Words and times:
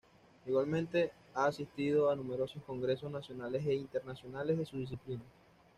Igualmente 0.47 1.11
ha 1.35 1.45
asistido 1.45 2.09
a 2.09 2.15
numerosos 2.15 2.63
congresos 2.63 3.11
nacionales 3.11 3.63
e 3.67 3.75
internacionales 3.75 4.57
de 4.57 4.65
su 4.65 4.77
disciplina. 4.79 5.21